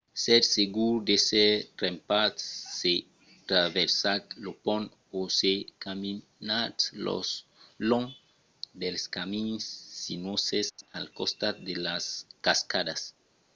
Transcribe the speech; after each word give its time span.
sètz 0.23 0.47
segurs 0.57 1.03
d’èsser 1.07 1.51
trempats 1.79 2.41
se 2.79 2.93
traversatz 3.49 4.35
lo 4.43 4.51
pont 4.65 4.87
o 5.17 5.19
se 5.39 5.53
caminatz 5.83 6.81
long 7.89 8.07
dels 8.81 9.03
camins 9.15 9.63
sinuoses 10.01 10.67
al 10.97 11.07
costat 11.17 11.55
de 11.67 11.73
las 11.85 12.05
cascadas 12.45 13.01